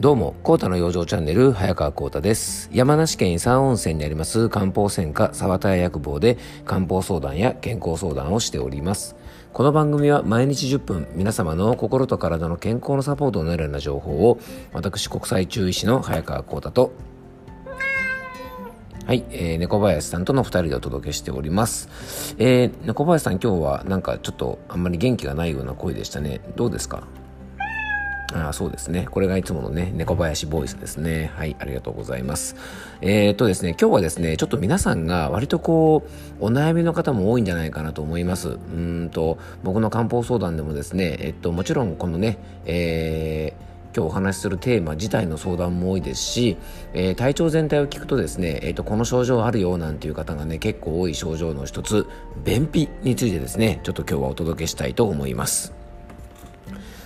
[0.00, 2.70] どうも、コータの養生チャンネル、早川コータです。
[2.72, 9.14] 山梨県伊佐温泉にあります漢方専科沢田屋薬房で漢方相談や健康相談をしております。
[9.52, 14.38] この番組は毎日10分、皆様の心と体の健康のサポートになるような情報を、
[14.72, 16.92] 私国際中医師の早川コータと、
[19.04, 22.36] はい、えー、猫林さんとの2人でお届けしております。
[22.38, 26.40] えー、猫林さん今日はなんかちょっとあんまり元気がないような声でしたね。
[26.56, 27.02] どうですか？
[28.34, 29.06] あそうですね。
[29.10, 31.32] これがいつものね、猫林ボイスですね。
[31.34, 32.56] はい、ありがとうございます。
[33.00, 36.04] えー、っとですね、今日はですね、ちょっと皆さんが割とこ
[36.40, 38.48] う、お悩みの方も多いんじゃないかなと思います。
[38.48, 46.56] うんと、僕の漢方相談でもですね、えっと、もちろんこのね、えー、今日お話しするテーマ自体の相談も多いですし、
[46.94, 52.06] えー、体調全体を聞くとですね、えーと、この症状あるよなんていう方がね結構多い症状の一つ
[52.44, 55.79] 便秘についてですねちょっと今日はお届けしたいと思います。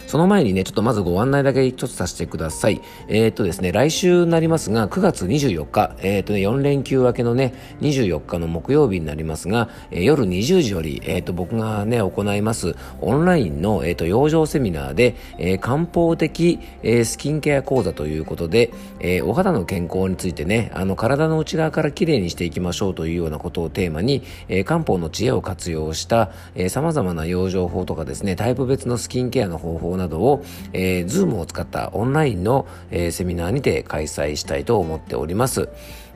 [0.06, 2.80] その前にね、ちょっとまずご案内だけちょっとさせてください。
[3.08, 35.68] えー、っとですね、来週になりますが、9月24日、えー、っとね、4連休明けのね、24日の木曜日になりますが、えー、夜20時より、えっと、僕がね、行います、オンラインの、えっと、養生セミナーで、え漢方的、えスキンケア講座ということで、えお肌の健康についてね、あの、体の内側からきれいにしていきましょうというようなことをテーマに、え漢方の知恵を活用した、え様々な養生法とかですね、タイプ別のスキンケアの方法などなどを、えー、Zoom を使ったオンラインの、えー、セミナーにて開催したいと思っております。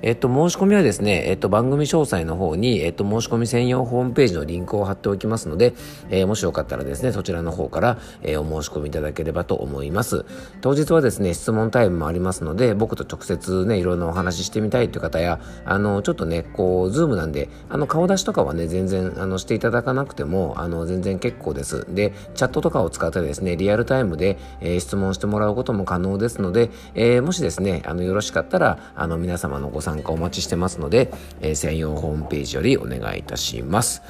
[0.02, 5.74] えっと、申し込みはですね、えっと、番組詳細の方に、えっと、申し込み専用ホームページのリンクを貼っておきますので、
[6.10, 10.24] えー、もしよかったらですね、そちらの方から、えー、お申し込みいただければと思います。
[10.60, 21.86] 当日はですね、質問タイムもありますので、僕と直接ね、いろんなお話ししてみたいという方や、あの、ちょっとね、こう、 Zoom なんで、あの、顔出しとかはね、全然、あの、していただかなくても、あの、全然結構です。
[21.92, 31.10] で、チャットとかを使ってですね、リアルタイムで、えー、質問してもらうことも可能ですので、えー、もしですね、あの、よろしかったら、あの、皆様のご参加お待ちしてますので、
[31.40, 34.02] えー、専用ホームページよりお願いいたします。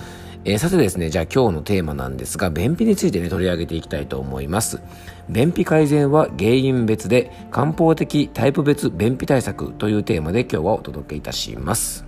[0.44, 4.80] えー、さてですね、じゃあ今日のテーマなんですが、便秘についてね、取り上げていきたいと思います。
[5.28, 12.07] 便秘改善は原因別で漢方的タイプ別便秘対策というテーマで今日はお届けいたします。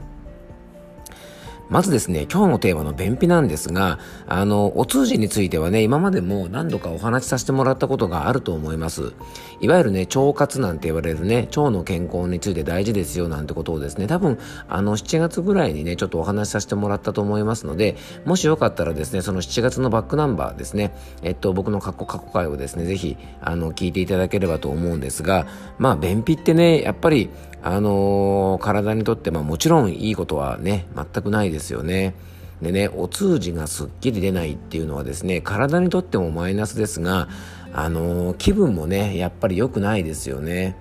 [1.70, 9.12] まずですね、今日のテーマの便秘なんですが、あの、お通じについてはね、今までも何度かお話しさせてもらったことがあると思います。
[9.60, 14.36] いわゆるね、腸活なんて言われるね、腸の健康について大事ですよなんてことをですね、多分、
[14.69, 20.92] あの、7月ぐらいにね、ちょっとお話しさせてもらったと思いますので、もしよかったらですね、その7月のバックナンバーですね、
[21.22, 25.47] えっと、僕の過去、過去回をですね、ぜひ、あの、聞いていただければと思うんですが、
[25.78, 27.30] まあ、便秘ってね、やっぱり、
[27.62, 32.15] あのー、体にとって、まもちろんいいことはね、全くないですよね。
[32.62, 37.28] でね、お通じがすっきり出ないっていうのはですね、体にとってもマイナスですが、
[37.72, 40.76] あのー、気分もね、やっぱり良くないですよね。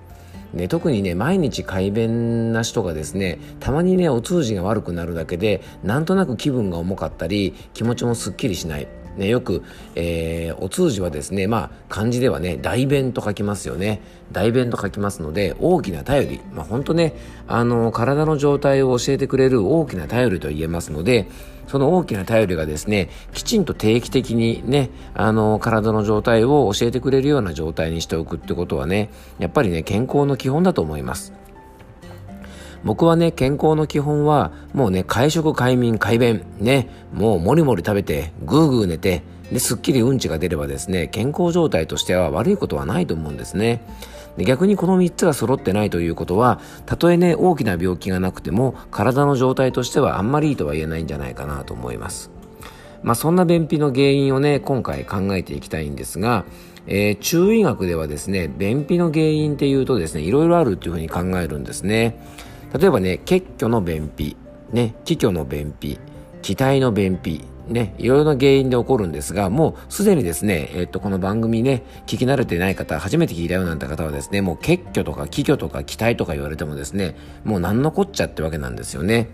[0.52, 8.88] ね、特にね、毎日快便な人がですね、たまにね、お通じが悪くなるだけで、なんとなく気分が重かったり、気持ちもすっきりしない。
[9.16, 9.62] ね、よく、
[9.94, 14.00] えー、お通じはですね、まあ、漢字ではね、大便と書きますよね。
[14.32, 16.40] 大便と書きますので、大きな頼り。
[16.52, 17.14] まあ、本当ね、
[17.48, 21.28] あの、体の状態を教えてくれる大きな頼りと言えますので、
[21.66, 31.39] その大きな頼りがですね、きちんと定期的にね、あの、体の状態を教えてくれるような状態にしておくってことはね、やっぱりね、健康の基本だと思います。
[32.84, 43.82] 僕はね、健康の基本は、もうね、会食、快眠、快便、ね、もうもりもり食べて、ぐーぐー寝て、で、すっきりうんちが出ればですね、健康状態としては悪いことはないと思うんですね。
[44.36, 52.30] で逆にこの3つが揃ってないということは、たとえね、大きな病気がなくても、体の状態としてはあんまりいいとは言えないんじゃないかなと思います。
[53.02, 56.44] まあ、そんな便秘の原因をね、今回考えていきたいんですが、
[56.86, 62.18] えー、中医学ではですね、便秘の原因っていうとですね、いろいろあるっていうふうに考えるんですね。
[62.78, 64.36] 例えばね、結虚の便秘、
[64.72, 65.98] ね、気虚の便秘、
[66.42, 79.30] 気体の便秘、ね、いろいろな原因で起こるんですが、もうすでにですね、えっと、この番組ね、聞き慣れてない方、初めて聞いたようなんて方はですね、もう結虚とか気虚とか期待とか言われてもですね、もう何のこっちゃってわけなんですよね。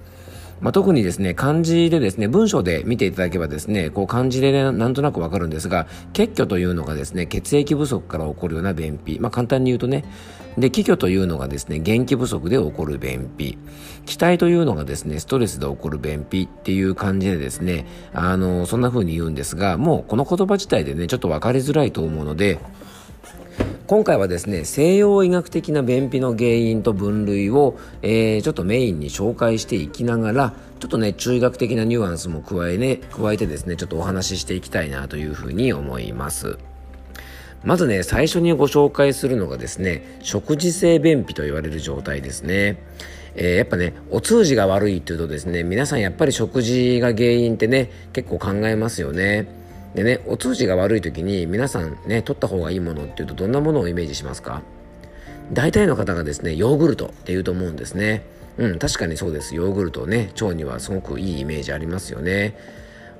[0.60, 9.18] まあ、特にですね、漢字でですね、文章で見ていただけばですね、こう漢字で、ね、なんとなくわかるんですが、血虚というのがですね、血液不足から起こるような便秘。
[9.20, 10.04] まあ、簡単に言うとね、
[10.56, 13.58] で、気虚というのがですね、元気不足で起こる便秘。
[14.06, 22.58] 気体というのがですね、ストレスで起こる便秘っていう感じでですね、あの、そんな風に言うんですが、もうこの言葉自体でね、ちょっとわかりづらいと思うので、
[23.86, 36.58] 今回はですね西洋医学的な便秘の原因と分類を、えー、ちょっとメインに紹介していきながらちょっとね中医学的なニュアンスも加えね加えてですねちょっとお話ししていきたいなというふうに思います。
[37.62, 42.82] まずね最初にご紹介するのがですね食事性便秘と言われる状態ですね。
[43.36, 49.65] えー、やっぱねお通じが悪いっていうとですね皆さんやっぱり食事が原因ってね結構考えますよね。
[49.96, 54.62] でねお通じが悪い時に皆さんね取った方がいいものっていうとどんなものをイメージしますか？
[55.52, 58.24] 大体の方がですねヨーグルトっていうと思うんですね
[58.58, 62.56] うん確かにそうですヨーグルトね腸にはすごくいいイメージありますよね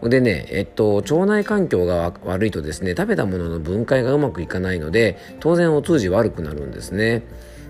[0.03, 7.23] でね、えっと、腸内環境が悪いとですね、食べたものの分解がうまくいかないので、当然お通じ悪くなるんですね。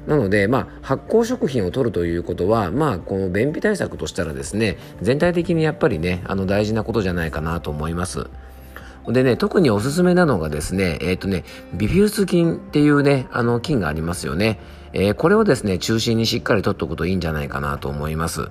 [0.09, 8.29] なので、まあ、発酵食品を取るということは、まあ、この便秘対策としたらですね、全体的にやっぱりね、あの大事なことじゃないかなと思います。
[9.08, 11.44] でね、特におすすめなのがですね、えっ、ー、とね、
[11.75, 14.58] ビフュース菌っていうね、あの菌がありますよね。
[14.93, 18.50] えー、これをですね、中心にしっかり取っておくといいんじゃないかなと思います。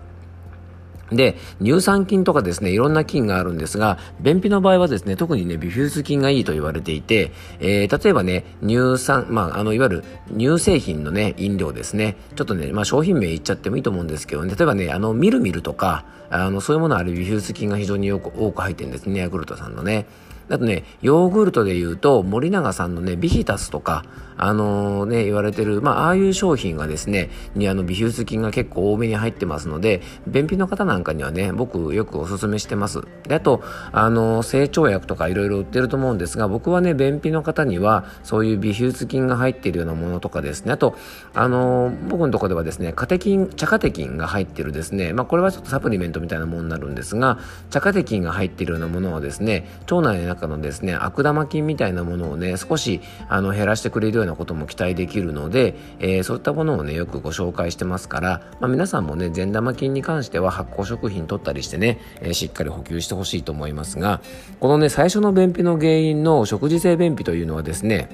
[1.11, 10.03] で、乳酸菌とかですね、いろんな菌があるんですが、便秘の場合はですね、特にね、ビフィズス菌がいいと言われていて、えー、例えばね、乳酸、まあ、あの、いわゆる
[10.35, 20.07] 乳製品のね、飲料ですね、ちょっとね、まあ、商品名言っちゃってもいいと思うんですけど、ね、例えばね、あの、ミルミルとか、あの、そういうものあるビフィズス菌が非常によく多く入ってるんですね、ヤクルトさんのね。
[20.49, 24.03] あとね、ヨーグルトで言うと、森永さんのね、ビヒタスとか、
[24.37, 33.01] あのー、ね、言われてる、まあ、ああいう商品がですね、にあの、ビフィズス菌が結構多めに入ってますので、便秘の方なんかにはね、僕よくおすすめしてます。
[33.27, 40.95] で、あと、あのー、整腸薬とかいろいろ売ってると思うんですが、僕はね、便秘の方には、そういうビフィズス菌が入っているようなものとかですね、あと、
[41.33, 47.39] あのー、僕のとこではですね、カテキン、茶カテキンが入ってるですね、まあ、これはちょっとサプリメントみたいなものになるんですが、
[47.69, 64.21] 茶カテキンが入っているようなものをですね、腸内の中のですね、悪玉菌みたいなものをね、少し、あの、減らしてくれるようなことも期待できるので、えー、そういったものをねよくご紹介してますから、まあ、皆さんもね善玉菌に関しては発酵食品取ったりしてね、えー、しっかり補給してほしいと思いますが
[64.59, 68.09] このね最初の便秘の原因の食事性便秘というのはですね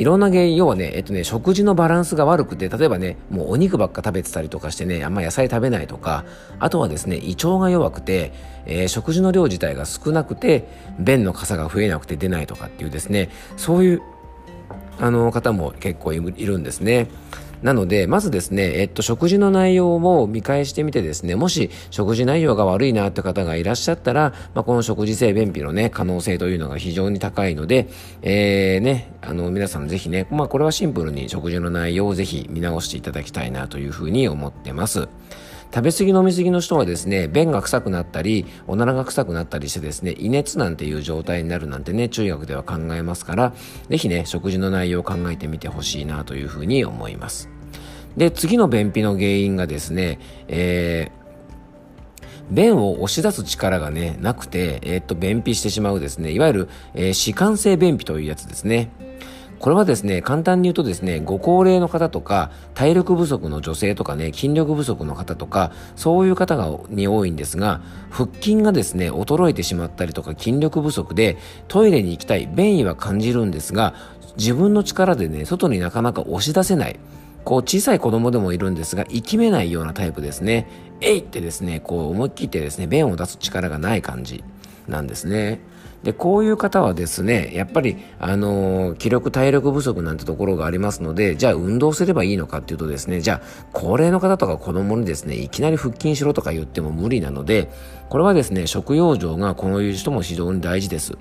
[0.00, 6.24] いろんな原因、要はね、えっとね、食事のバランスが悪くて、例えばね、もうお肉ばっか食べてたりとかしてね、あんま野菜食べないとか、
[6.58, 8.32] あとはですね、胃腸が弱くて、
[8.64, 10.66] えー、食事の量自体が少なくて、
[10.98, 14.02] 便の傘が増えなくて出ないとかっていうですね、そういう
[14.98, 17.08] あの方も結構いるんですね。
[17.62, 27.88] なので、まずですね、えっと、食事の内容を見返してみてですね、もし食事内容が悪いなって方がいらっしゃったら、まあ、この食事性便秘のね、可能性というのが非常に高いので、
[28.22, 35.08] えー、ね、あの、皆さんぜひね、まあ、これはシンプルに食事の内容をぜひ見直していただきたいなというふうに思ってます。
[35.72, 43.52] 食べ過ぎ飲み過ぎの人はですね、便が臭くなったり、おならが臭くなったりしてですね、胃熱なんていう状態になるなんてね、中学では考えますから、
[43.88, 47.48] ぜひね、食事の内容を考えてみてほしいなというふうに思います。
[48.16, 50.18] で、次の便秘の原因がですね、
[50.48, 51.20] えー
[52.50, 58.90] 便を押し出す力がね、なくて、えー、っと、便秘してしまうですね、いわゆる、えー、弛緩性便秘というやつですね。
[59.60, 71.36] これはですね、簡単に言うとですね、ご高齢の方とか、体力不足の女性とかね、筋力不足の方とか、そういう方がに多いんですが、腹筋がですね、衰えてしまったりとか、筋力不足で、
[71.68, 73.92] トイレに行きたい、便意は感じるんですが、
[74.38, 76.98] 自分の力でね、外になかなか押し出せない。
[77.44, 80.68] こう小さい子供でもいるんですが、生きめないようなタイプですね。
[81.02, 84.42] えいってですね、こう思い切ってですね、便を出す力がない感じ
[84.90, 85.60] なんですね。
[86.02, 97.70] で、こういう方はですね、やっぱり、あのー、気力体力不足なんてところがありますので、じゃあ運動すればいいのかっていうとですね、じゃあ、高齢の方とか子供にですね、いきなり腹筋しろとか言っても無理なので、
[98.08, 101.18] これはですね、食用状がこういう人も非常に大事です。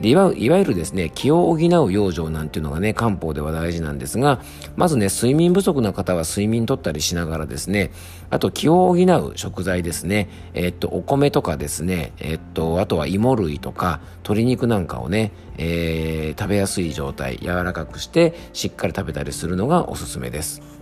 [0.00, 4.40] でいわいわゆるですね、気を補う養生なんていうのがね、漢方では大事なんですが、
[4.76, 7.90] まずね、睡眠不足な方は睡眠とったりしながらですね、
[8.30, 20.77] あと気を補う食材ですね、えっと、お米とかですね、えっと、あとは芋類とか、鶏肉なんかをね、えー、食べやすい状態、柔らかくして、しっかり食べたりするのがおすすめです。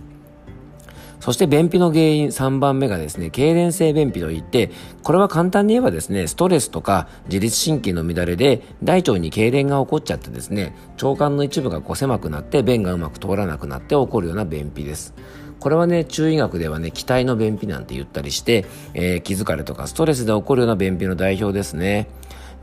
[1.19, 4.71] そして便秘の原因3番目がですね、痙攣性便秘といって、
[5.03, 15.13] これは簡単に言えばですね、ストレスとか自律神経の乱れで大腸に痙攣が起こっちゃってですね、腸管の一部がこう狭くなって便がうまく通らなくなって起こるような便秘です。
[15.59, 22.07] これはね、中医学ではね、気体の便秘なんて言ったりして、えー、気疲れとかストレスで起こるような便秘の代表ですね。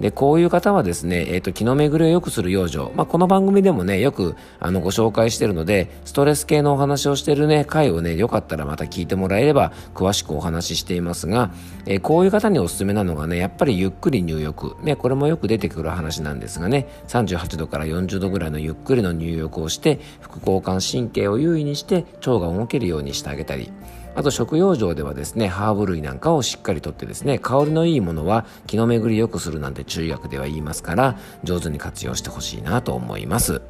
[0.00, 2.90] で、こういう方はですね、えっ、ー、と、気の巡りを良くする養生。
[2.94, 11.52] まあ、この番組でもね、よく、あの、ご紹介してるので、ストレス系のお話をしてるね、回をね、よかったらまた聞いてもらえれば、詳しくお話ししていますが、
[11.86, 14.76] えー、こういう方におすすめなのがね、やっぱりゆっくり入浴。
[14.82, 23.70] ね、これもよく出てくる話なんですがね、38度から40度ぐらいのゆっくりの入浴をして、副交感神経を優位にして、腸が動けるようにしてあげたり、
[24.16, 33.60] あと食養生ではですね、ハーブ類なんかをしっかりとってですね、香りのいいものは気の巡り良くするなんて中医学では言いますから、上手に活用してほしいなと思います。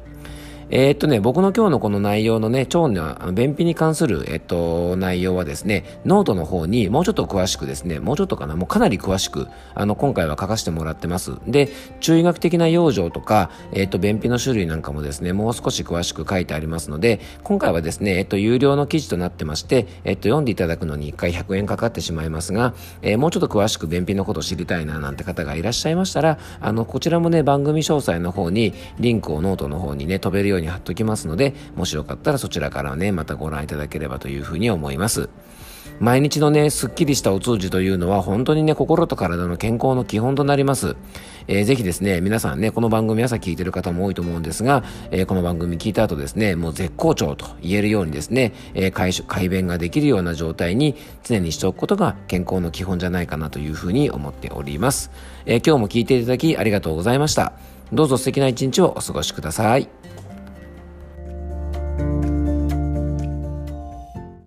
[0.71, 11.33] えー、っとね、僕の今日のこの内容のね、腸の便秘に関する、えっと、内容はですね、ノートの方にもうちょっと詳しくですね、もうちょっとかな、もうかなり詳しく、あの、今回は書かせてもらってます。
[11.47, 11.69] で、
[11.99, 35.29] 中医学的な養生とか、えっと、便秘の種類なんかもですね、もう少し詳しく書いてありますので、今回はですね、えっと、有料の記事となってまして、えっと、読んでいただくのに1回100円かかってしまいますが、えー、もうちょっと詳しく便秘のことを知りたいななんて方がいらっしゃいましたら、あの、こちらもね、番組詳細の方に、リンクをノートの方にね、飛べるようように貼っときますので、ので、もしよかったらそちらからね、またご覧いただければというふうに思います。
[35.99, 40.97] 毎日のね、すっきりしたお通じというのは本当にね、心と体の健康の基本となります。
[41.47, 55.11] えー、ぜひですね、皆さんね、この番組朝聞いてる方も多いと思うんですが、えー、この番組聞いた後ですね、もう絶好調と言えるようにですね、えー、改改便ができるような状態に常にしておくことが健康の基本じゃないかなというふうに思っております。
[55.45, 57.53] えー、今日も聞いていただきありがとうございました。
[57.93, 59.87] どうぞ素敵な一日をお過ごしください。